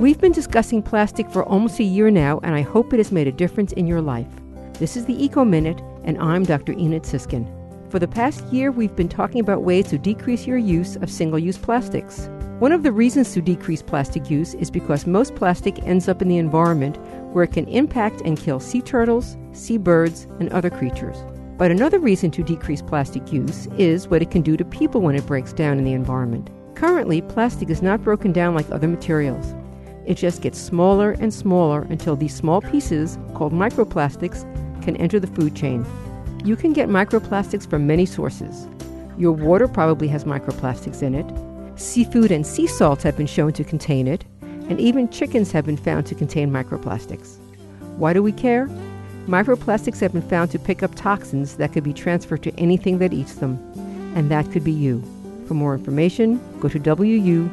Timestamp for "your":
3.86-4.00, 10.46-10.56, 39.16-39.30